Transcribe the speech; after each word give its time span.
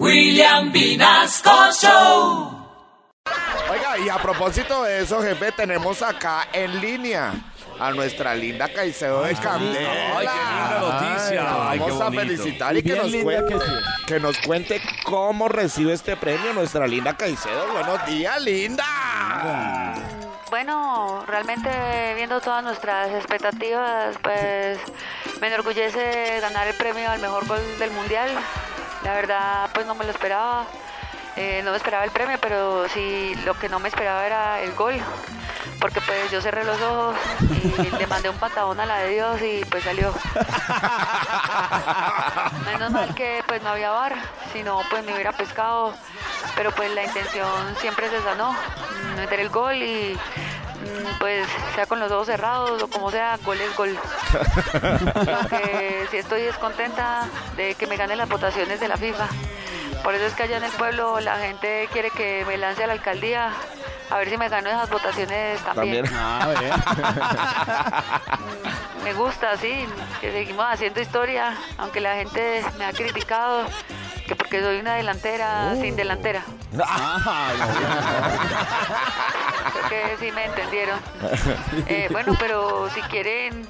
William 0.00 0.72
Vinasco 0.72 1.70
Show. 1.72 2.50
Oiga, 3.70 3.96
y 3.98 4.08
a 4.08 4.16
propósito 4.18 4.82
de 4.82 5.02
eso, 5.02 5.22
jefe, 5.22 5.52
tenemos 5.52 6.02
acá 6.02 6.48
en 6.52 6.80
línea 6.80 7.32
a 7.78 7.90
nuestra 7.92 8.34
linda 8.34 8.68
Caicedo 8.68 9.22
de 9.22 9.34
Candela. 9.36 10.18
Ay, 10.18 10.26
qué 10.26 10.32
linda 10.50 10.80
noticia. 10.80 11.70
Ay, 11.70 11.78
qué 11.78 11.84
Vamos 11.84 12.00
a 12.00 12.04
bonito. 12.06 12.22
felicitar 12.22 12.76
y 12.76 12.82
que 12.82 12.92
Bien 12.92 13.02
nos, 13.02 13.12
linda 13.12 13.24
cuente, 13.40 13.54
que 13.54 13.60
sí. 13.60 13.72
que 14.06 14.20
nos 14.20 14.38
cuente 14.38 14.82
cómo 15.04 15.48
recibe 15.48 15.92
este 15.92 16.16
premio 16.16 16.52
nuestra 16.52 16.86
linda 16.88 17.16
Caicedo. 17.16 17.72
Buenos 17.72 18.04
días, 18.06 18.42
linda. 18.42 19.94
Bueno, 20.50 21.24
realmente 21.26 21.68
viendo 22.16 22.40
todas 22.40 22.62
nuestras 22.62 23.10
expectativas, 23.12 24.16
pues 24.22 24.78
me 25.40 25.46
enorgullece 25.48 26.40
ganar 26.40 26.66
el 26.68 26.74
premio 26.74 27.10
al 27.10 27.20
mejor 27.20 27.46
gol 27.46 27.60
del 27.78 27.90
mundial. 27.92 28.30
La 29.04 29.12
verdad, 29.12 29.70
pues 29.74 29.86
no 29.86 29.94
me 29.94 30.04
lo 30.04 30.10
esperaba. 30.10 30.66
Eh, 31.36 31.62
no 31.64 31.72
me 31.72 31.76
esperaba 31.76 32.04
el 32.04 32.10
premio, 32.10 32.38
pero 32.40 32.88
sí 32.88 33.34
lo 33.44 33.54
que 33.54 33.68
no 33.68 33.78
me 33.78 33.88
esperaba 33.88 34.24
era 34.24 34.60
el 34.62 34.72
gol. 34.74 34.94
Porque 35.80 36.00
pues 36.00 36.30
yo 36.30 36.40
cerré 36.40 36.64
los 36.64 36.80
ojos 36.80 37.16
y 37.50 37.96
le 37.98 38.06
mandé 38.06 38.30
un 38.30 38.38
patadón 38.38 38.80
a 38.80 38.86
la 38.86 38.98
de 38.98 39.10
Dios 39.10 39.42
y 39.42 39.64
pues 39.66 39.84
salió. 39.84 40.14
Menos 42.64 42.92
mal 42.92 43.14
que 43.14 43.42
pues 43.46 43.62
no 43.62 43.70
había 43.70 43.90
bar, 43.90 44.14
si 44.52 44.62
no 44.62 44.80
pues 44.88 45.04
me 45.04 45.12
hubiera 45.12 45.32
pescado. 45.32 45.92
Pero 46.56 46.70
pues 46.72 46.94
la 46.94 47.04
intención 47.04 47.76
siempre 47.80 48.08
¿no? 48.38 48.52
Mm, 48.52 49.16
Meter 49.16 49.40
el 49.40 49.48
gol 49.50 49.74
y 49.82 50.18
pues 51.18 51.46
sea 51.74 51.86
con 51.86 52.00
los 52.00 52.10
ojos 52.10 52.26
cerrados 52.26 52.82
o 52.82 52.88
como 52.88 53.10
sea, 53.10 53.38
gol 53.44 53.60
es 53.60 53.76
gol. 53.76 53.94
Lo 53.94 55.48
que 55.48 56.06
sí 56.10 56.16
estoy 56.16 56.42
descontenta 56.42 57.28
de 57.56 57.74
que 57.74 57.86
me 57.86 57.96
ganen 57.96 58.18
las 58.18 58.28
votaciones 58.28 58.80
de 58.80 58.88
la 58.88 58.96
FIFA. 58.96 59.28
Por 60.02 60.14
eso 60.14 60.26
es 60.26 60.34
que 60.34 60.42
allá 60.42 60.58
en 60.58 60.64
el 60.64 60.72
pueblo 60.72 61.20
la 61.20 61.38
gente 61.38 61.88
quiere 61.92 62.10
que 62.10 62.44
me 62.46 62.58
lance 62.58 62.84
a 62.84 62.86
la 62.86 62.92
alcaldía 62.92 63.52
a 64.10 64.18
ver 64.18 64.28
si 64.28 64.36
me 64.36 64.48
gano 64.48 64.68
esas 64.68 64.90
votaciones 64.90 65.60
también. 65.62 66.04
También. 66.04 66.14
Ah. 66.14 68.10
Me 69.02 69.12
gusta, 69.12 69.56
sí, 69.56 69.86
que 70.20 70.32
seguimos 70.32 70.64
haciendo 70.66 71.00
historia, 71.00 71.54
aunque 71.78 72.00
la 72.00 72.14
gente 72.14 72.64
me 72.78 72.84
ha 72.86 72.92
criticado 72.92 73.64
que 74.26 74.34
porque 74.36 74.62
soy 74.62 74.78
una 74.80 74.94
delantera 74.94 75.74
sin 75.74 75.96
delantera. 75.96 76.42
Ah, 76.82 77.50
Creo 79.72 79.88
que 79.88 80.16
sí 80.18 80.32
me 80.32 80.44
entendieron. 80.46 80.98
Eh, 81.86 82.08
bueno, 82.10 82.34
pero 82.38 82.88
si 82.90 83.00
quieren 83.02 83.66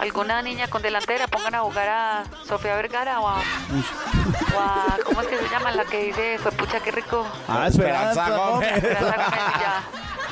alguna 0.00 0.42
niña 0.42 0.66
con 0.68 0.82
delantera, 0.82 1.26
pongan 1.28 1.54
a 1.54 1.60
jugar 1.60 1.88
a 1.88 2.24
Sofía 2.46 2.74
Vergara 2.76 3.20
o 3.20 3.28
a, 3.28 3.36
o 3.36 4.60
a- 4.60 4.96
¿cómo 5.04 5.20
es 5.22 5.28
que 5.28 5.38
se 5.38 5.48
llama? 5.48 5.70
La 5.72 5.84
que 5.84 6.04
dice, 6.04 6.38
fue 6.38 6.52
pucha, 6.52 6.80
qué 6.80 6.90
rico. 6.90 7.26
Ah, 7.48 7.68
Esperanza 7.68 8.28
Gómez. 8.30 8.72
Esperanza 8.76 9.14
Gómez, 9.16 9.40
y 9.56 9.60
ya. 9.60 9.82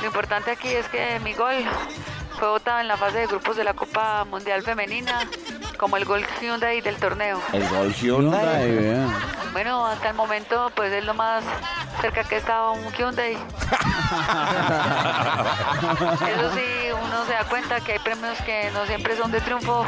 Lo 0.01 0.07
importante 0.07 0.51
aquí 0.51 0.67
es 0.67 0.87
que 0.89 1.19
mi 1.21 1.33
gol 1.33 1.55
fue 2.37 2.49
votado 2.49 2.79
en 2.81 2.87
la 2.87 2.97
fase 2.97 3.19
de 3.19 3.27
grupos 3.27 3.55
de 3.55 3.63
la 3.63 3.73
Copa 3.73 4.25
Mundial 4.25 4.63
Femenina 4.63 5.21
como 5.77 5.97
el 5.97 6.05
gol 6.05 6.25
Hyundai 6.41 6.81
del 6.81 6.97
torneo. 6.97 7.39
El 7.53 7.67
gol 7.69 7.93
Hyundai, 7.93 8.69
Hyundai. 8.69 9.13
Bueno, 9.53 9.85
hasta 9.87 10.09
el 10.09 10.15
momento 10.15 10.71
pues 10.75 10.91
es 10.91 11.03
lo 11.05 11.13
más 11.13 11.43
cerca 12.03 12.23
que 12.25 12.35
he 12.35 12.37
estado 12.39 12.73
un 12.73 12.91
Hyundai. 12.91 13.31
Eso 16.27 16.51
sí, 16.53 16.91
uno 16.91 17.25
se 17.25 17.31
da 17.31 17.45
cuenta 17.45 17.79
que 17.79 17.93
hay 17.93 17.99
premios 17.99 18.37
que 18.41 18.69
no 18.71 18.85
siempre 18.85 19.15
son 19.15 19.31
de 19.31 19.39
triunfo, 19.39 19.85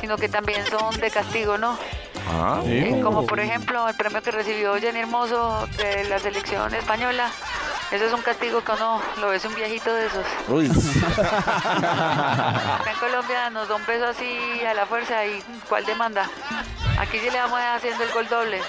sino 0.00 0.16
que 0.16 0.28
también 0.28 0.66
son 0.66 0.98
de 0.98 1.08
castigo, 1.08 1.58
¿no? 1.58 1.78
Ah, 2.28 2.60
Eh, 2.66 2.98
como 3.00 3.24
por 3.26 3.38
ejemplo 3.38 3.88
el 3.88 3.94
premio 3.94 4.20
que 4.22 4.32
recibió 4.32 4.74
Jenny 4.74 4.98
Hermoso 5.00 5.68
de 5.76 6.02
la 6.06 6.18
selección 6.18 6.74
española. 6.74 7.30
Eso 7.92 8.06
es 8.06 8.12
un 8.12 8.22
castigo 8.22 8.64
que 8.64 8.72
uno 8.72 9.00
lo 9.20 9.28
ves 9.28 9.44
un 9.44 9.54
viejito 9.54 9.92
de 9.94 10.06
esos. 10.06 10.26
uy. 10.48 10.66
Acá 11.18 12.90
en 12.90 12.96
Colombia 12.98 13.50
nos 13.50 13.68
da 13.68 13.76
un 13.76 13.82
peso 13.84 14.06
así 14.08 14.60
a 14.68 14.74
la 14.74 14.84
fuerza 14.86 15.24
y 15.26 15.40
¿cuál 15.68 15.84
demanda? 15.84 16.28
Aquí 16.98 17.20
sí 17.20 17.30
le 17.30 17.38
vamos 17.38 17.60
haciendo 17.76 18.02
el 18.02 18.10
gol 18.10 18.26
doble. 18.28 18.60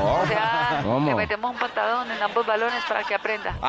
O 0.00 0.26
sea, 0.26 0.80
¿Cómo? 0.82 1.08
le 1.08 1.14
metemos 1.14 1.50
un 1.50 1.58
patadón 1.58 2.10
en 2.10 2.22
ambos 2.22 2.46
balones 2.46 2.82
para 2.84 3.04
que 3.04 3.14
aprenda. 3.14 3.54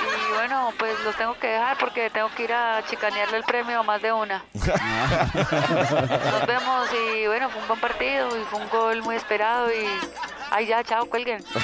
Y 0.00 0.32
bueno, 0.34 0.72
pues 0.78 0.98
los 1.04 1.14
tengo 1.16 1.34
que 1.34 1.48
dejar 1.48 1.76
porque 1.76 2.08
tengo 2.10 2.30
que 2.34 2.44
ir 2.44 2.52
a 2.52 2.82
chicanearle 2.88 3.36
el 3.38 3.44
premio 3.44 3.80
a 3.80 3.82
más 3.82 4.00
de 4.00 4.12
una. 4.12 4.42
Nos 4.54 6.46
vemos 6.46 6.88
y 6.92 7.26
bueno, 7.26 7.50
fue 7.50 7.60
un 7.60 7.68
buen 7.68 7.80
partido 7.80 8.28
y 8.38 8.44
fue 8.44 8.60
un 8.60 8.68
gol 8.70 9.02
muy 9.02 9.16
esperado 9.16 9.70
y... 9.70 9.86
Ay, 10.50 10.66
ya, 10.66 10.82
chao, 10.82 11.04
cuelguen. 11.06 11.44